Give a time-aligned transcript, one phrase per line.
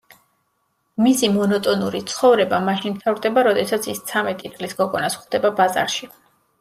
[1.07, 6.11] მისი მონოტონური ცხოვრება მაშინ მთავრდება, როდესაც ის ცამეტი წლის გოგონას ხვდება ბაზარში.